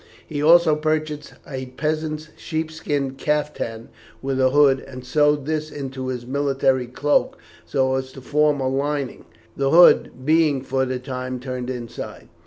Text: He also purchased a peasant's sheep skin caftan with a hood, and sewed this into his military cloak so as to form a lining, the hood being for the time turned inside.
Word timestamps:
He 0.25 0.41
also 0.41 0.75
purchased 0.75 1.35
a 1.47 1.67
peasant's 1.67 2.29
sheep 2.35 2.71
skin 2.71 3.11
caftan 3.11 3.89
with 4.19 4.39
a 4.41 4.49
hood, 4.49 4.79
and 4.79 5.05
sewed 5.05 5.45
this 5.45 5.69
into 5.69 6.07
his 6.07 6.25
military 6.25 6.87
cloak 6.87 7.37
so 7.67 7.93
as 7.93 8.11
to 8.13 8.21
form 8.21 8.59
a 8.59 8.67
lining, 8.67 9.25
the 9.55 9.69
hood 9.69 10.25
being 10.25 10.63
for 10.63 10.85
the 10.85 10.97
time 10.97 11.39
turned 11.39 11.69
inside. 11.69 12.29